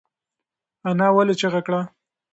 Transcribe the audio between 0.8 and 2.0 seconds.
انا ولې چیغه کړه؟